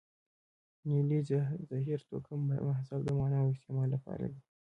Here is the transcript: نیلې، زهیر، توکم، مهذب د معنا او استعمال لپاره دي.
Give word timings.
نیلې، 0.89 1.19
زهیر، 1.71 1.99
توکم، 2.09 2.39
مهذب 2.67 2.99
د 3.03 3.09
معنا 3.17 3.37
او 3.43 3.49
استعمال 3.55 3.87
لپاره 3.95 4.25
دي. 4.31 4.39